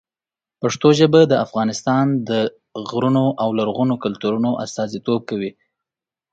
[0.61, 2.31] پښتو ژبه د افغانستان د
[2.89, 5.51] غرونو او لرغونو کلتورونو استازیتوب کوي.